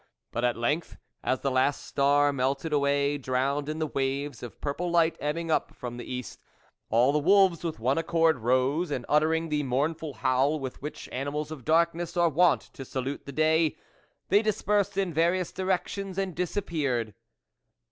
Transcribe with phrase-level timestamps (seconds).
[0.31, 4.89] But at length, as the last star melted away, drowned in the waves of purple
[4.89, 6.43] light ebbing up from the east,
[6.89, 11.51] all the wolves with one accord rose, and uttering the mournful howl with which animals
[11.51, 13.77] of darkness are wont to salute the day,
[14.29, 17.13] they dispersed in various directions and disappeared.